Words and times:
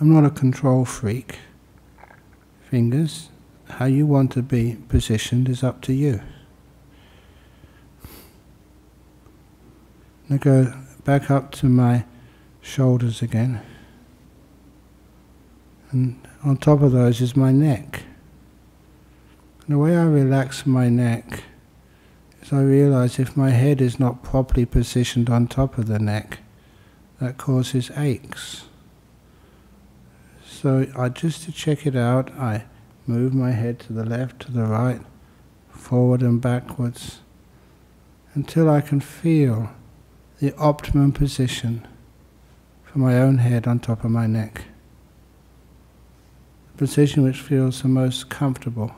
I'm 0.00 0.14
not 0.14 0.24
a 0.24 0.30
control 0.30 0.84
freak. 0.84 1.40
Fingers, 2.70 3.30
how 3.68 3.86
you 3.86 4.06
want 4.06 4.30
to 4.32 4.42
be 4.42 4.76
positioned 4.88 5.48
is 5.48 5.64
up 5.64 5.80
to 5.82 5.92
you. 5.92 6.20
Now 10.28 10.36
go 10.36 10.72
back 11.02 11.32
up 11.32 11.50
to 11.52 11.66
my 11.66 12.04
shoulders 12.60 13.22
again. 13.22 13.60
And 15.90 16.20
on 16.44 16.58
top 16.58 16.80
of 16.80 16.92
those 16.92 17.20
is 17.20 17.34
my 17.34 17.50
neck. 17.50 18.04
And 19.66 19.74
the 19.74 19.78
way 19.78 19.96
I 19.96 20.04
relax 20.04 20.64
my 20.64 20.88
neck 20.88 21.42
is 22.40 22.52
I 22.52 22.60
realize 22.60 23.18
if 23.18 23.36
my 23.36 23.50
head 23.50 23.80
is 23.80 23.98
not 23.98 24.22
properly 24.22 24.64
positioned 24.64 25.28
on 25.28 25.48
top 25.48 25.76
of 25.76 25.88
the 25.88 25.98
neck, 25.98 26.38
that 27.20 27.36
causes 27.36 27.90
aches. 27.96 28.67
So 30.60 30.88
I 30.96 31.08
just 31.08 31.44
to 31.44 31.52
check 31.52 31.86
it 31.86 31.94
out, 31.94 32.32
I 32.32 32.64
move 33.06 33.32
my 33.32 33.52
head 33.52 33.78
to 33.78 33.92
the 33.92 34.04
left, 34.04 34.40
to 34.40 34.50
the 34.50 34.64
right, 34.64 35.00
forward 35.68 36.20
and 36.20 36.40
backwards, 36.40 37.20
until 38.34 38.68
I 38.68 38.80
can 38.80 38.98
feel 38.98 39.70
the 40.40 40.52
optimum 40.56 41.12
position 41.12 41.86
for 42.82 42.98
my 42.98 43.20
own 43.20 43.38
head 43.38 43.68
on 43.68 43.78
top 43.78 44.02
of 44.02 44.10
my 44.10 44.26
neck. 44.26 44.64
The 46.72 46.78
position 46.78 47.22
which 47.22 47.40
feels 47.40 47.82
the 47.82 47.88
most 47.88 48.28
comfortable. 48.28 48.96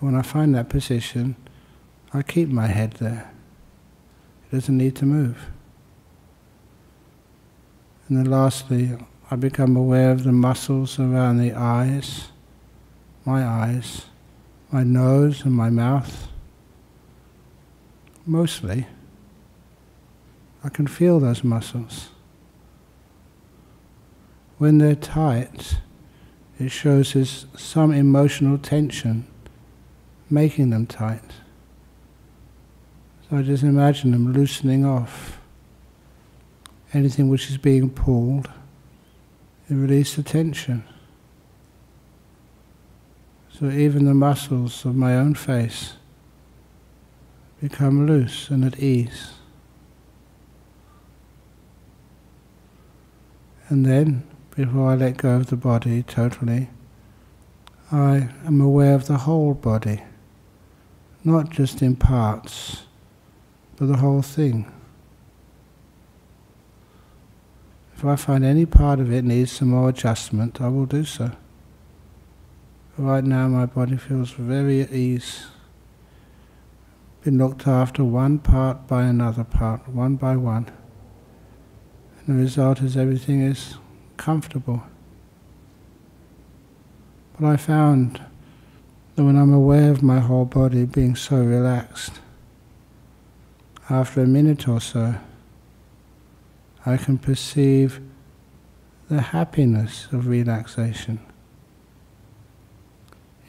When 0.00 0.16
I 0.16 0.20
find 0.20 0.54
that 0.54 0.68
position, 0.68 1.36
I 2.12 2.20
keep 2.20 2.50
my 2.50 2.66
head 2.66 2.92
there. 3.00 3.32
It 4.52 4.56
doesn't 4.56 4.76
need 4.76 4.96
to 4.96 5.06
move. 5.06 5.46
And 8.08 8.18
then 8.18 8.26
lastly, 8.30 8.96
I 9.30 9.36
become 9.36 9.76
aware 9.76 10.10
of 10.10 10.24
the 10.24 10.32
muscles 10.32 10.98
around 10.98 11.36
the 11.36 11.52
eyes, 11.52 12.28
my 13.26 13.44
eyes, 13.44 14.06
my 14.72 14.82
nose 14.82 15.44
and 15.44 15.52
my 15.52 15.68
mouth. 15.68 16.28
Mostly, 18.24 18.86
I 20.64 20.70
can 20.70 20.86
feel 20.86 21.20
those 21.20 21.44
muscles. 21.44 22.08
When 24.56 24.78
they're 24.78 24.94
tight, 24.94 25.78
it 26.58 26.70
shows 26.70 27.12
there's 27.12 27.46
some 27.56 27.92
emotional 27.92 28.58
tension 28.58 29.26
making 30.30 30.70
them 30.70 30.86
tight. 30.86 31.22
So 33.28 33.36
I 33.36 33.42
just 33.42 33.62
imagine 33.62 34.10
them 34.12 34.32
loosening 34.32 34.84
off 34.84 35.37
anything 36.94 37.28
which 37.28 37.50
is 37.50 37.58
being 37.58 37.90
pulled, 37.90 38.50
you 39.68 39.80
release 39.80 40.16
the 40.16 40.22
tension. 40.22 40.84
So 43.50 43.70
even 43.70 44.04
the 44.04 44.14
muscles 44.14 44.84
of 44.84 44.94
my 44.94 45.16
own 45.16 45.34
face 45.34 45.94
become 47.60 48.06
loose 48.06 48.50
and 48.50 48.64
at 48.64 48.78
ease. 48.78 49.32
And 53.68 53.84
then, 53.84 54.22
before 54.56 54.92
I 54.92 54.94
let 54.94 55.18
go 55.18 55.36
of 55.36 55.48
the 55.48 55.56
body 55.56 56.02
totally, 56.02 56.70
I 57.92 58.30
am 58.46 58.60
aware 58.60 58.94
of 58.94 59.06
the 59.06 59.18
whole 59.18 59.54
body, 59.54 60.02
not 61.24 61.50
just 61.50 61.82
in 61.82 61.96
parts, 61.96 62.84
but 63.76 63.86
the 63.86 63.96
whole 63.98 64.22
thing. 64.22 64.72
If 67.98 68.04
I 68.04 68.14
find 68.14 68.44
any 68.44 68.64
part 68.64 69.00
of 69.00 69.12
it 69.12 69.24
needs 69.24 69.50
some 69.50 69.70
more 69.70 69.88
adjustment, 69.88 70.60
I 70.60 70.68
will 70.68 70.86
do 70.86 71.04
so. 71.04 71.32
Right 72.96 73.24
now 73.24 73.48
my 73.48 73.66
body 73.66 73.96
feels 73.96 74.30
very 74.30 74.82
at 74.82 74.92
ease. 74.92 75.46
Been 77.24 77.38
looked 77.38 77.66
after 77.66 78.04
one 78.04 78.38
part 78.38 78.86
by 78.86 79.02
another 79.02 79.42
part, 79.42 79.88
one 79.88 80.14
by 80.14 80.36
one. 80.36 80.70
And 82.20 82.38
the 82.38 82.40
result 82.40 82.82
is 82.82 82.96
everything 82.96 83.42
is 83.42 83.78
comfortable. 84.16 84.84
But 87.36 87.48
I 87.48 87.56
found 87.56 88.20
that 89.16 89.24
when 89.24 89.36
I'm 89.36 89.52
aware 89.52 89.90
of 89.90 90.04
my 90.04 90.20
whole 90.20 90.44
body 90.44 90.84
being 90.84 91.16
so 91.16 91.38
relaxed, 91.38 92.20
after 93.90 94.20
a 94.20 94.26
minute 94.28 94.68
or 94.68 94.80
so, 94.80 95.16
I 96.88 96.96
can 96.96 97.18
perceive 97.18 98.00
the 99.10 99.20
happiness 99.20 100.08
of 100.10 100.26
relaxation. 100.26 101.20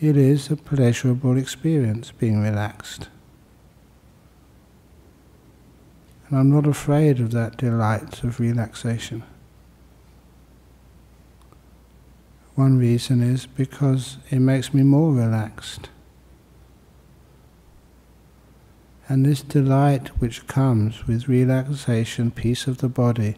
It 0.00 0.16
is 0.16 0.50
a 0.50 0.56
pleasurable 0.56 1.38
experience 1.38 2.10
being 2.10 2.42
relaxed. 2.42 3.06
And 6.28 6.40
I'm 6.40 6.50
not 6.50 6.66
afraid 6.66 7.20
of 7.20 7.30
that 7.30 7.56
delight 7.58 8.24
of 8.24 8.40
relaxation. 8.40 9.22
One 12.56 12.76
reason 12.76 13.22
is 13.22 13.46
because 13.46 14.16
it 14.30 14.40
makes 14.40 14.74
me 14.74 14.82
more 14.82 15.12
relaxed. 15.12 15.90
And 19.08 19.24
this 19.24 19.40
delight 19.40 20.08
which 20.20 20.46
comes 20.46 21.06
with 21.06 21.28
relaxation, 21.28 22.30
peace 22.30 22.66
of 22.66 22.78
the 22.78 22.90
body, 22.90 23.36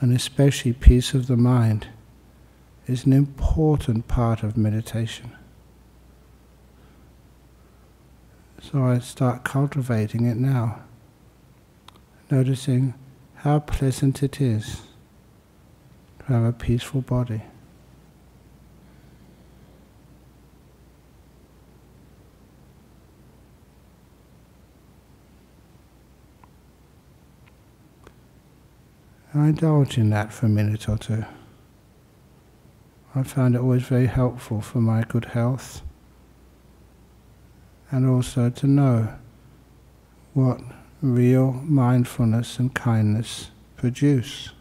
and 0.00 0.14
especially 0.14 0.72
peace 0.72 1.12
of 1.12 1.26
the 1.26 1.36
mind, 1.36 1.88
is 2.86 3.04
an 3.04 3.12
important 3.12 4.06
part 4.06 4.44
of 4.44 4.56
meditation. 4.56 5.32
So 8.62 8.84
I 8.84 9.00
start 9.00 9.42
cultivating 9.42 10.24
it 10.24 10.36
now, 10.36 10.82
noticing 12.30 12.94
how 13.36 13.58
pleasant 13.58 14.22
it 14.22 14.40
is 14.40 14.82
to 16.20 16.26
have 16.26 16.44
a 16.44 16.52
peaceful 16.52 17.00
body. 17.00 17.42
I 29.36 29.48
indulge 29.48 29.98
in 29.98 30.08
that 30.10 30.32
for 30.32 30.46
a 30.46 30.48
minute 30.48 30.88
or 30.88 30.96
two. 30.96 31.24
I 33.14 33.22
found 33.22 33.54
it 33.54 33.60
always 33.60 33.82
very 33.82 34.06
helpful 34.06 34.62
for 34.62 34.80
my 34.80 35.02
good 35.02 35.26
health 35.26 35.82
and 37.90 38.08
also 38.08 38.48
to 38.48 38.66
know 38.66 39.14
what 40.32 40.60
real 41.02 41.52
mindfulness 41.52 42.58
and 42.58 42.72
kindness 42.72 43.50
produce. 43.76 44.52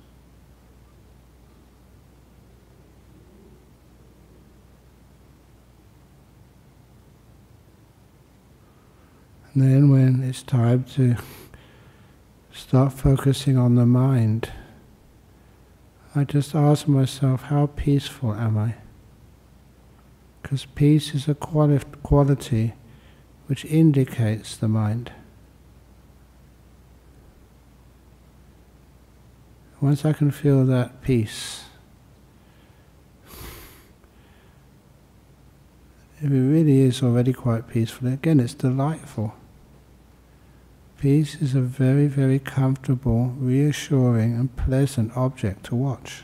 And 9.53 9.63
then 9.63 9.89
when 9.89 10.21
it's 10.21 10.43
time 10.43 10.83
to 10.95 11.15
start 12.51 12.91
focusing 12.91 13.57
on 13.57 13.75
the 13.75 13.85
mind, 13.85 14.51
I 16.17 16.23
just 16.23 16.55
ask 16.55 16.87
myself, 16.87 17.43
how 17.43 17.65
peaceful 17.67 18.33
am 18.33 18.57
I? 18.57 18.75
Because 20.41 20.63
peace 20.63 21.13
is 21.13 21.27
a 21.27 21.35
quali 21.35 21.81
quality 22.03 22.73
which 23.47 23.65
indicates 23.65 24.55
the 24.55 24.69
mind. 24.69 25.11
Once 29.81 30.05
I 30.05 30.13
can 30.13 30.31
feel 30.31 30.65
that 30.67 31.01
peace, 31.01 31.65
it 36.21 36.29
really 36.29 36.79
is 36.79 37.03
already 37.03 37.33
quite 37.33 37.67
peaceful, 37.67 38.07
again 38.07 38.39
it's 38.39 38.53
delightful. 38.53 39.33
Peace 40.99 41.35
is 41.41 41.53
a 41.53 41.61
very, 41.61 42.07
very 42.07 42.39
comfortable, 42.39 43.35
reassuring 43.37 44.33
and 44.33 44.55
pleasant 44.55 45.15
object 45.15 45.65
to 45.65 45.75
watch. 45.75 46.23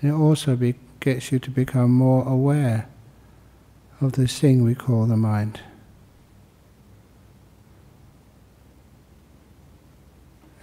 And 0.00 0.10
it 0.10 0.14
also 0.14 0.56
be, 0.56 0.74
gets 1.00 1.30
you 1.30 1.38
to 1.38 1.50
become 1.50 1.92
more 1.92 2.26
aware 2.28 2.88
of 4.00 4.12
this 4.12 4.38
thing 4.38 4.64
we 4.64 4.74
call 4.74 5.06
the 5.06 5.16
mind. 5.16 5.60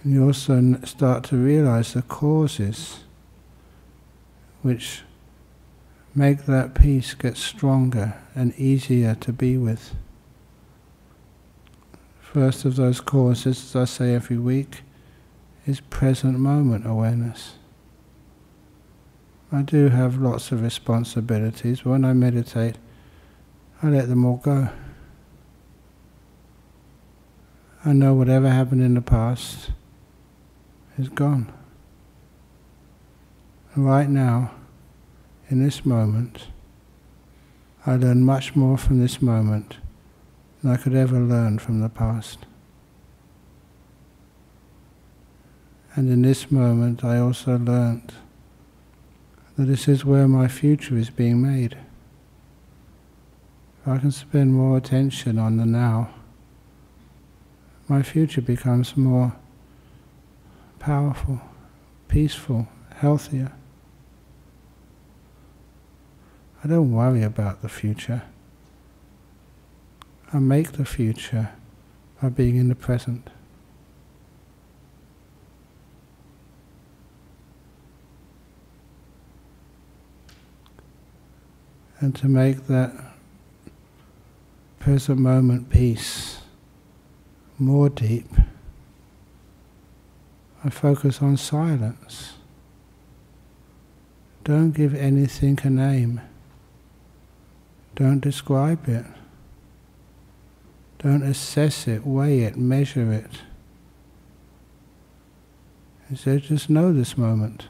And 0.02 0.12
you 0.12 0.26
also 0.26 0.78
start 0.84 1.24
to 1.24 1.36
realize 1.36 1.94
the 1.94 2.02
causes 2.02 3.00
which 4.62 5.02
make 6.14 6.44
that 6.44 6.74
peace 6.74 7.14
get 7.14 7.36
stronger 7.36 8.14
and 8.34 8.54
easier 8.56 9.14
to 9.16 9.32
be 9.32 9.56
with. 9.56 9.94
First 12.32 12.64
of 12.64 12.76
those 12.76 13.02
causes, 13.02 13.62
as 13.62 13.76
I 13.76 13.84
say 13.84 14.14
every 14.14 14.38
week, 14.38 14.84
is 15.66 15.80
present 15.80 16.38
moment 16.38 16.86
awareness. 16.86 17.56
I 19.52 19.60
do 19.60 19.90
have 19.90 20.16
lots 20.16 20.50
of 20.50 20.62
responsibilities, 20.62 21.84
when 21.84 22.06
I 22.06 22.14
meditate, 22.14 22.76
I 23.82 23.88
let 23.88 24.08
them 24.08 24.24
all 24.24 24.38
go. 24.38 24.70
I 27.84 27.92
know 27.92 28.14
whatever 28.14 28.48
happened 28.48 28.80
in 28.80 28.94
the 28.94 29.02
past 29.02 29.72
is 30.96 31.10
gone. 31.10 31.52
And 33.74 33.84
right 33.84 34.08
now, 34.08 34.52
in 35.50 35.62
this 35.62 35.84
moment, 35.84 36.46
I 37.84 37.96
learn 37.96 38.24
much 38.24 38.56
more 38.56 38.78
from 38.78 39.00
this 39.00 39.20
moment 39.20 39.76
I 40.64 40.76
could 40.76 40.94
ever 40.94 41.18
learn 41.18 41.58
from 41.58 41.80
the 41.80 41.88
past. 41.88 42.38
And 45.94 46.08
in 46.08 46.22
this 46.22 46.50
moment, 46.50 47.04
I 47.04 47.18
also 47.18 47.58
learnt 47.58 48.12
that 49.56 49.64
this 49.64 49.88
is 49.88 50.04
where 50.04 50.28
my 50.28 50.48
future 50.48 50.96
is 50.96 51.10
being 51.10 51.42
made. 51.42 51.76
If 53.80 53.88
I 53.88 53.98
can 53.98 54.12
spend 54.12 54.54
more 54.54 54.76
attention 54.76 55.38
on 55.38 55.56
the 55.56 55.66
now, 55.66 56.10
my 57.88 58.02
future 58.02 58.40
becomes 58.40 58.96
more 58.96 59.34
powerful, 60.78 61.40
peaceful, 62.06 62.68
healthier. 62.94 63.52
I 66.62 66.68
don't 66.68 66.92
worry 66.92 67.24
about 67.24 67.62
the 67.62 67.68
future. 67.68 68.22
I 70.34 70.38
make 70.38 70.72
the 70.72 70.86
future 70.86 71.50
by 72.20 72.30
being 72.30 72.56
in 72.56 72.68
the 72.68 72.74
present. 72.74 73.28
And 82.00 82.14
to 82.16 82.28
make 82.28 82.66
that 82.66 82.92
present 84.80 85.18
moment 85.18 85.68
peace 85.68 86.38
more 87.58 87.90
deep, 87.90 88.28
I 90.64 90.70
focus 90.70 91.20
on 91.20 91.36
silence. 91.36 92.32
Don't 94.44 94.72
give 94.72 94.94
anything 94.94 95.58
a 95.62 95.70
name. 95.70 96.20
Don't 97.94 98.20
describe 98.20 98.88
it. 98.88 99.04
Don't 101.02 101.22
assess 101.22 101.88
it, 101.88 102.06
weigh 102.06 102.40
it, 102.40 102.56
measure 102.56 103.12
it. 103.12 103.40
Instead, 106.08 106.42
just 106.42 106.70
know 106.70 106.92
this 106.92 107.18
moment. 107.18 107.66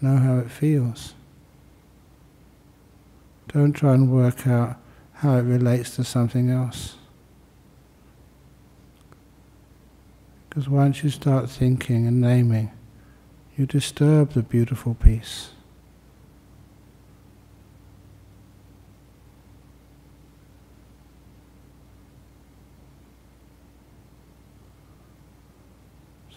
Know 0.00 0.16
how 0.16 0.38
it 0.38 0.50
feels. 0.50 1.14
Don't 3.48 3.72
try 3.72 3.94
and 3.94 4.12
work 4.12 4.46
out 4.46 4.76
how 5.14 5.36
it 5.36 5.42
relates 5.42 5.96
to 5.96 6.04
something 6.04 6.50
else. 6.50 6.96
Because 10.48 10.68
once 10.68 11.02
you 11.02 11.10
start 11.10 11.48
thinking 11.48 12.06
and 12.06 12.20
naming, 12.20 12.72
you 13.56 13.66
disturb 13.66 14.32
the 14.32 14.42
beautiful 14.42 14.94
peace. 14.94 15.50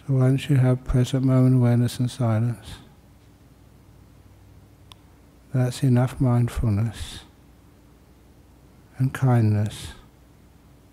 So 0.06 0.14
once 0.14 0.50
you 0.50 0.56
have 0.56 0.84
present 0.84 1.24
moment 1.24 1.56
awareness 1.56 1.98
and 1.98 2.10
silence, 2.10 2.74
that's 5.54 5.82
enough 5.82 6.20
mindfulness 6.20 7.20
and 8.98 9.14
kindness 9.14 9.92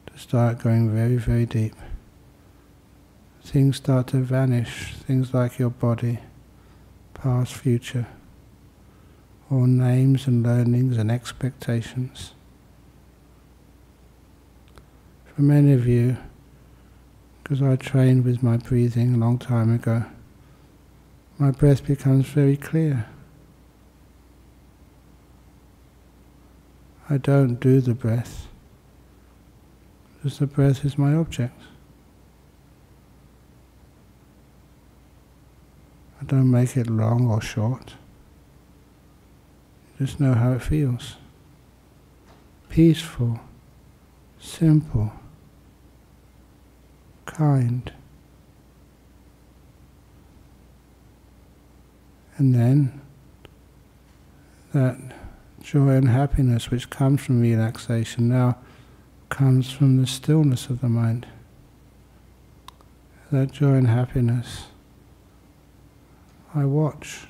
to 0.06 0.18
start 0.18 0.60
going 0.60 0.90
very, 0.94 1.18
very 1.18 1.46
deep. 1.46 1.76
Things 3.44 3.78
start 3.78 4.08
to 4.08 4.18
vanish, 4.18 4.94
things 4.96 5.34
like 5.34 5.60
your 5.60 5.72
body, 5.72 6.20
past, 7.14 7.54
future, 7.54 8.08
all 9.50 9.66
names 9.66 10.26
and 10.26 10.42
learnings 10.42 10.98
and 10.98 11.12
expectations. 11.12 12.32
For 15.36 15.42
many 15.42 15.74
of 15.74 15.86
you, 15.86 16.16
because 17.52 17.68
I 17.68 17.76
trained 17.76 18.24
with 18.24 18.42
my 18.42 18.56
breathing 18.56 19.14
a 19.14 19.18
long 19.18 19.38
time 19.38 19.76
ago, 19.76 20.06
my 21.38 21.52
breath 21.52 21.86
becomes 21.86 22.26
very 22.28 22.56
clear. 22.56 23.08
I 27.10 27.18
don't 27.18 27.56
do 27.56 27.82
the 27.82 27.94
breath, 27.94 28.48
because 30.16 30.40
the 30.40 30.48
breath 30.48 30.86
is 30.86 30.98
my 30.98 31.14
object. 31.14 31.62
I 36.22 36.24
don't 36.24 36.50
make 36.50 36.78
it 36.78 36.90
long 36.90 37.30
or 37.30 37.42
short. 37.42 37.96
Just 39.98 40.22
know 40.22 40.36
how 40.36 40.54
it 40.54 40.62
feels. 40.62 41.18
Peaceful, 42.70 43.42
simple 44.40 45.12
kind. 47.42 47.92
And 52.38 52.54
then 52.54 53.02
that 54.74 54.96
joy 55.60 55.90
and 55.90 56.08
happiness 56.08 56.70
which 56.70 56.92
comes 56.92 57.22
from 57.22 57.42
relaxation 57.42 58.30
now 58.30 58.58
comes 59.30 59.72
from 59.72 59.98
the 59.98 60.06
stillness 60.06 60.70
of 60.70 60.82
the 60.82 60.90
mind. 60.90 61.26
That 63.32 63.52
joy 63.52 63.74
and 63.74 63.88
happiness, 63.88 64.68
I 66.54 66.66
watch. 66.66 67.26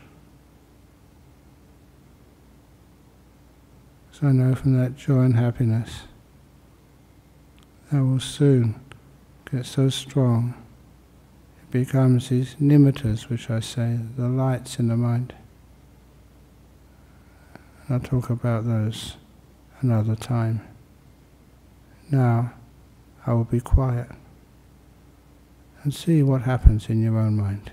So 4.12 4.28
I 4.28 4.34
know 4.34 4.56
from 4.56 4.78
that 4.78 4.98
joy 4.98 5.22
and 5.22 5.38
happiness 5.38 6.02
that 7.92 8.04
will 8.04 8.20
soon 8.20 8.76
gets 9.52 9.70
so 9.70 9.90
strong, 9.90 10.54
it 11.62 11.72
becomes 11.72 12.30
these 12.30 12.56
nimittas, 12.56 13.30
which 13.30 13.50
I 13.50 13.60
say, 13.60 14.00
the 14.18 14.30
lights 14.30 14.80
in 14.80 14.88
the 14.88 14.96
mind. 14.96 15.34
And 17.88 17.96
I'll 17.96 18.00
talk 18.00 18.30
about 18.30 18.66
those 18.66 19.18
another 19.82 20.16
time. 20.16 20.62
Now, 22.10 22.54
I 23.26 23.34
will 23.34 23.44
be 23.44 23.60
quiet 23.60 24.08
and 25.84 25.94
see 25.94 26.24
what 26.24 26.44
happens 26.44 26.90
in 26.90 27.02
your 27.02 27.18
own 27.18 27.36
mind. 27.36 27.72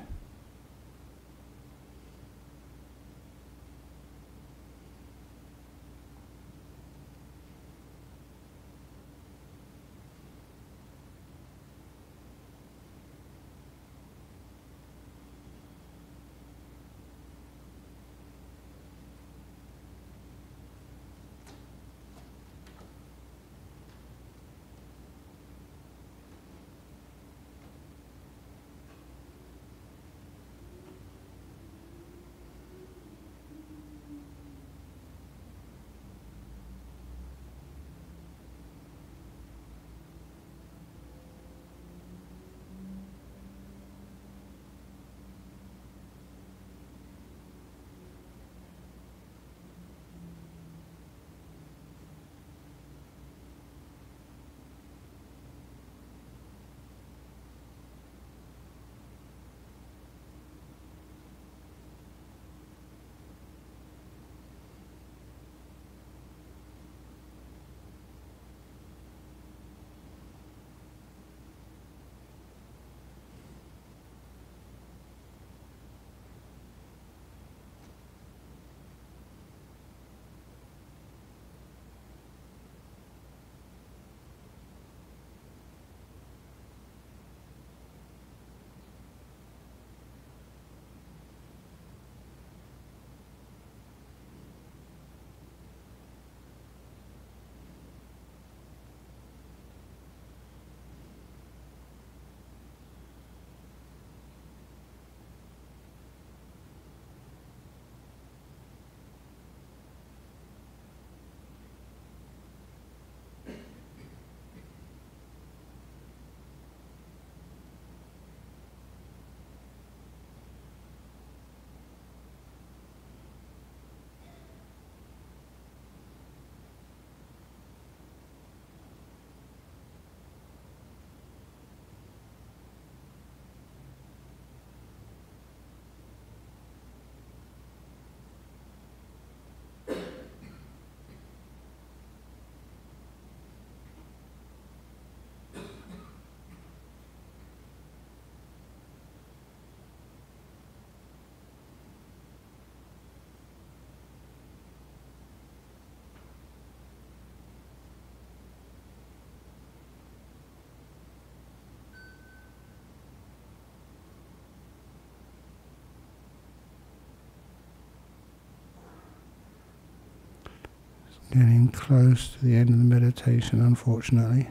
Getting 171.30 171.68
close 171.68 172.28
to 172.30 172.44
the 172.44 172.56
end 172.56 172.70
of 172.70 172.78
the 172.78 172.84
meditation, 172.84 173.60
unfortunately. 173.60 174.48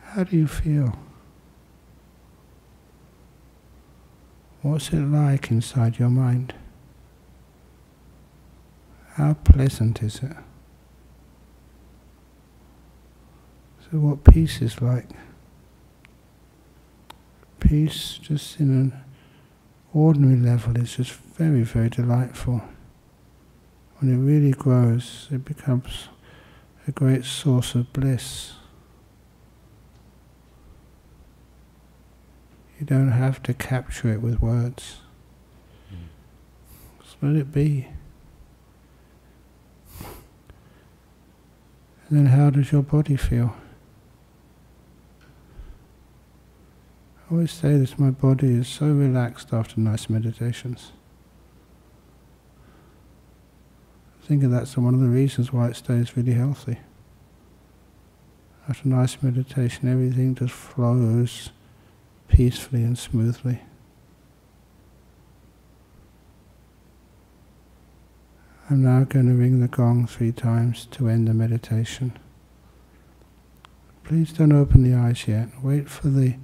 How 0.00 0.24
do 0.24 0.36
you 0.36 0.48
feel? 0.48 0.98
What's 4.62 4.92
it 4.92 5.00
like 5.00 5.50
inside 5.50 5.98
your 5.98 6.10
mind? 6.10 6.54
How 9.14 9.34
pleasant 9.34 10.02
is 10.02 10.22
it? 10.22 10.36
So, 13.80 13.98
what 13.98 14.24
peace 14.24 14.60
is 14.60 14.80
like? 14.80 15.08
Peace, 17.60 18.18
just 18.20 18.58
in 18.58 18.70
an 18.70 19.04
ordinary 19.92 20.36
level, 20.36 20.76
is 20.78 20.96
just 20.96 21.12
very, 21.12 21.62
very 21.62 21.90
delightful. 21.90 22.62
When 24.02 24.12
it 24.12 24.18
really 24.18 24.50
grows, 24.50 25.28
it 25.30 25.44
becomes 25.44 26.08
a 26.88 26.90
great 26.90 27.24
source 27.24 27.76
of 27.76 27.92
bliss. 27.92 28.54
You 32.80 32.86
don't 32.86 33.12
have 33.12 33.40
to 33.44 33.54
capture 33.54 34.12
it 34.12 34.20
with 34.20 34.42
words. 34.42 35.02
Mm. 35.94 36.08
Just 37.04 37.16
let 37.22 37.36
it 37.36 37.52
be. 37.52 37.86
And 42.08 42.18
then 42.18 42.26
how 42.26 42.50
does 42.50 42.72
your 42.72 42.82
body 42.82 43.14
feel? 43.14 43.54
I 47.20 47.32
always 47.34 47.52
say 47.52 47.76
this, 47.76 48.00
my 48.00 48.10
body 48.10 48.52
is 48.52 48.66
so 48.66 48.86
relaxed 48.86 49.52
after 49.52 49.78
nice 49.78 50.10
meditations. 50.10 50.90
I 54.22 54.26
think 54.26 54.42
that's 54.42 54.76
one 54.76 54.94
of 54.94 55.00
the 55.00 55.08
reasons 55.08 55.52
why 55.52 55.68
it 55.68 55.76
stays 55.76 56.16
really 56.16 56.34
healthy. 56.34 56.78
After 58.68 58.88
a 58.88 58.92
nice 58.92 59.20
meditation, 59.20 59.90
everything 59.90 60.36
just 60.36 60.52
flows 60.52 61.50
peacefully 62.28 62.84
and 62.84 62.96
smoothly. 62.96 63.62
I'm 68.70 68.82
now 68.82 69.02
going 69.04 69.26
to 69.26 69.34
ring 69.34 69.60
the 69.60 69.68
gong 69.68 70.06
three 70.06 70.32
times 70.32 70.86
to 70.92 71.08
end 71.08 71.26
the 71.26 71.34
meditation. 71.34 72.16
Please 74.04 74.32
don't 74.32 74.52
open 74.52 74.84
the 74.84 74.96
eyes 74.96 75.26
yet. 75.26 75.48
Wait 75.62 75.90
for 75.90 76.08
the 76.08 76.36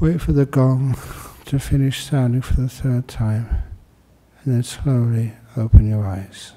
wait 0.00 0.20
for 0.20 0.32
the 0.32 0.46
gong 0.46 0.96
to 1.44 1.58
finish 1.58 2.04
sounding 2.04 2.42
for 2.42 2.60
the 2.60 2.68
third 2.68 3.06
time, 3.06 3.62
and 4.42 4.54
then 4.54 4.62
slowly 4.62 5.34
open 5.56 5.88
your 5.88 6.06
eyes. 6.06 6.52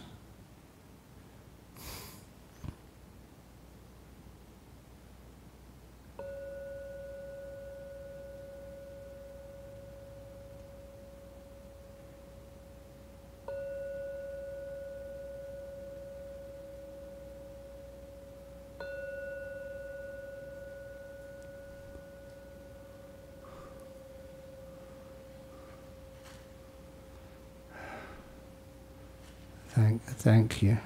Thank, 29.78 30.02
thank 30.02 30.64
you. 30.64 30.78